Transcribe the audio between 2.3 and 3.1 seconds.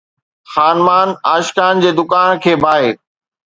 کي باهه